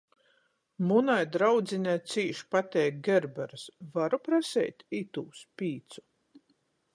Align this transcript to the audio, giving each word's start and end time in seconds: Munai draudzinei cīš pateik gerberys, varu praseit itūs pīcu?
Munai 0.91 1.17
draudzinei 1.35 1.99
cīš 2.13 2.41
pateik 2.55 2.97
gerberys, 3.09 3.67
varu 3.99 4.21
praseit 4.29 4.83
itūs 5.03 5.45
pīcu? 5.63 6.05